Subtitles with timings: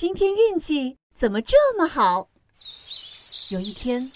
[0.00, 2.30] 今天运气怎么这么好？
[3.50, 4.10] 有一天，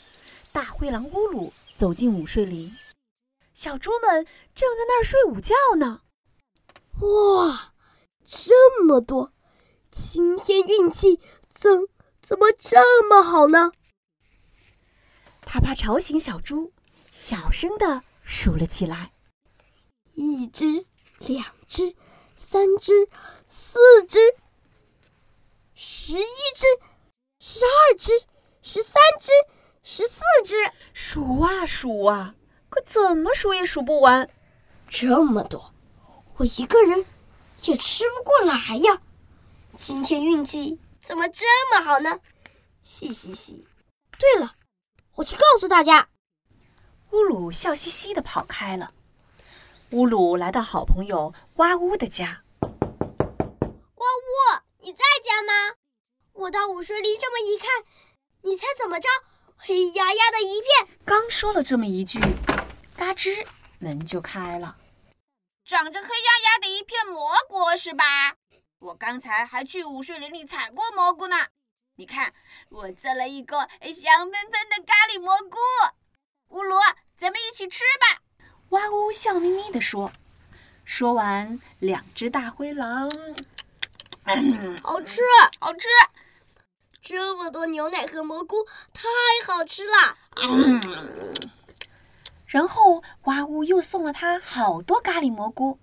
[0.50, 2.74] 大灰狼乌鲁走进午睡林，
[3.52, 4.24] 小猪们
[4.54, 6.00] 正在那儿睡午觉呢。
[7.02, 7.74] 哇，
[8.24, 9.34] 这么多！
[9.90, 11.20] 今天运气
[11.52, 11.86] 怎
[12.22, 13.72] 怎么这么好呢？
[15.42, 16.72] 他怕吵醒小猪，
[17.12, 19.12] 小声的数了起来：
[20.14, 20.86] 一只，
[21.18, 21.94] 两只，
[22.36, 23.06] 三只，
[23.50, 23.78] 四
[24.08, 24.18] 只，
[25.86, 26.24] 十一
[26.56, 26.66] 只，
[27.40, 28.12] 十二只，
[28.62, 29.30] 十三只，
[29.82, 30.54] 十四只。
[30.94, 32.34] 数啊数啊，
[32.70, 34.30] 可怎么数也数不完。
[34.88, 35.74] 这么多，
[36.38, 37.04] 我一个人
[37.66, 39.02] 也吃不过来呀！
[39.76, 42.20] 今天运气怎么这么好呢？
[42.82, 43.68] 嘻嘻嘻！
[44.18, 44.54] 对了。
[45.16, 46.08] 我去告诉大家，
[47.10, 48.90] 乌鲁笑嘻嘻地跑开了。
[49.90, 52.43] 乌鲁来到好朋友哇呜的家。
[54.84, 55.76] 你在家吗？
[56.34, 57.70] 我到午睡林这么一看，
[58.42, 59.08] 你猜怎么着？
[59.56, 60.98] 黑压压的一片。
[61.06, 62.20] 刚说了这么一句，
[62.94, 63.46] 嘎吱，
[63.78, 64.76] 门就开了。
[65.64, 68.36] 长着黑压压的一片蘑菇是吧？
[68.78, 71.46] 我刚才还去午睡林里采过蘑菇呢。
[71.96, 72.34] 你看，
[72.68, 75.56] 我做了一个香喷喷的咖喱蘑菇，
[76.48, 76.76] 乌鲁，
[77.16, 78.20] 咱们一起吃吧！
[78.68, 80.12] 哇呜笑眯眯地说。
[80.84, 83.10] 说完，两只大灰狼，
[84.82, 85.20] 好吃，
[85.60, 85.88] 好吃！
[87.02, 89.06] 这么多牛奶和蘑菇，太
[89.46, 90.16] 好吃了！
[92.46, 95.78] 然后，哇呜又送了他好多咖喱蘑菇。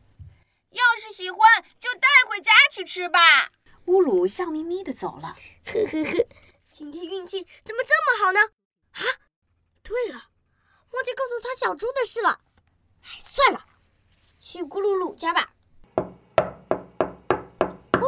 [0.72, 1.40] 要是喜欢，
[1.80, 3.20] 就带回家去吃吧。
[3.86, 5.36] 乌鲁笑眯眯的走了。
[5.66, 6.28] 呵呵呵，
[6.70, 8.40] 今天运气怎么这么好呢？
[8.94, 9.04] 啊，
[9.84, 10.30] 对了，
[10.92, 12.40] 忘记告诉他小猪的事了。
[13.04, 13.66] 哎，算了，
[14.40, 15.54] 去咕噜噜家吧。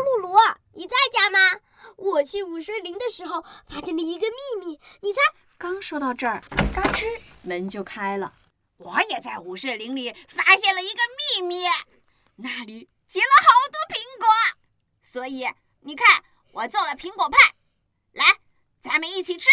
[0.04, 0.38] 露露，
[0.74, 1.60] 你在家吗？
[1.96, 5.22] 我去午睡林的时候发现了一个秘密，你猜？
[5.58, 6.42] 刚说到这儿，
[6.76, 8.34] 嘎吱，门就开了。
[8.78, 11.00] 我也在午睡林里发现了一个
[11.38, 11.66] 秘密，
[12.36, 14.28] 那里结了好多苹果，
[15.12, 15.48] 所以。
[15.86, 16.24] 你看，
[16.54, 17.38] 我做了苹果派，
[18.14, 18.26] 来，
[18.82, 19.50] 咱们一起吃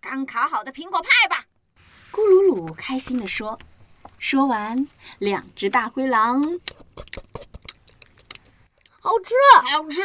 [0.00, 1.46] 刚烤好的苹果派吧。
[2.10, 3.58] 咕噜噜开心地说。
[4.18, 4.86] 说完，
[5.18, 6.42] 两只大灰狼，
[9.02, 9.34] 好吃，
[9.72, 10.02] 好吃，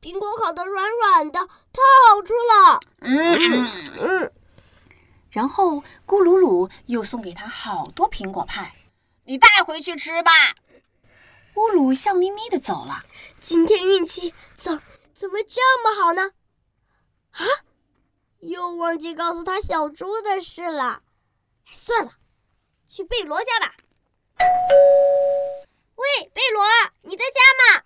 [0.00, 2.80] 苹果烤的软软的，太好吃了。
[3.00, 3.68] 嗯
[4.00, 4.32] 嗯。
[5.30, 8.74] 然后，咕噜噜又送给他好多苹果派，
[9.24, 10.32] 你带回去吃吧。
[11.54, 13.02] 乌鲁笑眯眯的走了。
[13.40, 14.80] 今天运气怎
[15.12, 16.32] 怎么这么好呢？
[17.32, 17.44] 啊，
[18.40, 21.02] 又忘记告诉他小猪的事了。
[21.66, 22.12] 算了，
[22.88, 23.74] 去贝罗家吧。
[25.96, 26.64] 喂，贝罗，
[27.02, 27.84] 你在家吗？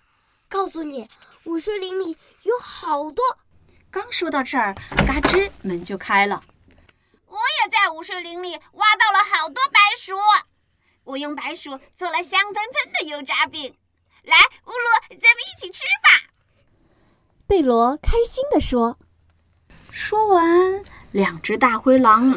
[0.48, 1.08] 告诉你，
[1.44, 3.22] 午睡林里有好多。
[3.88, 4.74] 刚说到这儿，
[5.06, 6.42] 嘎吱，门就开了。
[7.28, 10.16] 我也在午睡林里挖到了好多白薯。
[11.04, 13.76] 我用白薯做了香喷喷的油炸饼，
[14.24, 14.76] 来，乌鲁，
[15.10, 16.32] 咱们一起吃吧。
[17.46, 18.98] 贝罗开心地说。
[19.92, 20.82] 说完，
[21.12, 22.32] 两只大灰狼，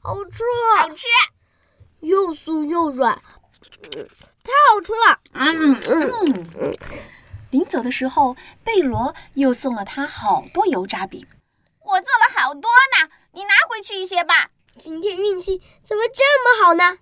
[0.00, 0.42] 好吃，
[0.78, 1.06] 好吃，
[2.00, 3.20] 又酥又软，
[4.48, 5.20] 太好吃了。
[5.34, 5.76] 嗯
[6.60, 6.76] 嗯。
[7.50, 11.26] 临走的时候，贝罗又送了他好多油炸饼。
[11.80, 12.62] 我做了好多
[12.98, 14.50] 呢，你拿回去一些吧。
[14.78, 16.98] 今天运气怎么这么好呢？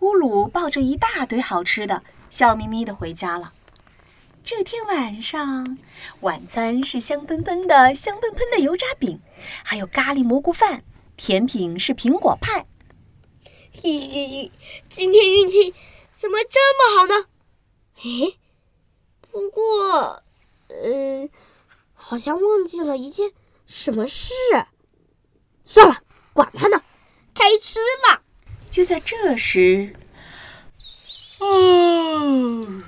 [0.00, 3.52] 乌鲁抱着一大堆好吃的，笑眯眯的回家了。
[4.44, 5.78] 这天晚上，
[6.20, 9.20] 晚餐是香喷喷的、香喷喷的油炸饼，
[9.64, 10.84] 还有咖喱蘑菇饭，
[11.16, 12.66] 甜品是苹果派。
[13.72, 14.52] 嘿嘿嘿，
[14.88, 15.74] 今天运气
[16.16, 17.26] 怎么这么好呢？
[18.02, 18.38] 诶，
[19.30, 20.22] 不过，
[20.68, 21.28] 呃，
[21.94, 23.32] 好像忘记了一件
[23.66, 24.32] 什么事。
[25.62, 26.02] 算了。
[26.32, 26.82] 管他呢，
[27.34, 28.22] 开吃吧！
[28.70, 29.96] 就在这时，
[31.40, 32.82] 哦，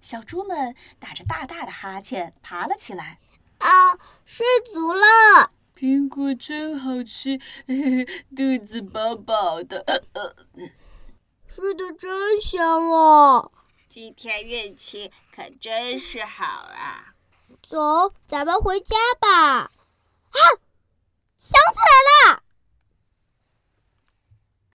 [0.00, 3.18] 小猪们打着大大的哈欠爬了起来。
[3.58, 5.52] 啊，睡足了。
[5.76, 7.38] 苹果真好吃，
[8.34, 9.84] 肚子饱饱的。
[11.54, 13.52] 睡得真香哦。
[13.88, 17.14] 今天运气可真是好啊！
[17.62, 19.28] 走，咱们回家吧。
[19.60, 20.40] 啊！
[21.38, 22.43] 想起来了。